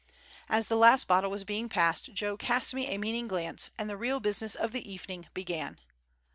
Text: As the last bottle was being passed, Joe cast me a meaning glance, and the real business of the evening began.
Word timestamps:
As 0.49 0.67
the 0.67 0.75
last 0.75 1.07
bottle 1.07 1.29
was 1.29 1.43
being 1.43 1.69
passed, 1.69 2.11
Joe 2.11 2.35
cast 2.35 2.73
me 2.73 2.87
a 2.87 2.97
meaning 2.97 3.27
glance, 3.27 3.69
and 3.77 3.87
the 3.87 3.95
real 3.97 4.19
business 4.19 4.55
of 4.55 4.71
the 4.71 4.91
evening 4.91 5.27
began. 5.35 5.77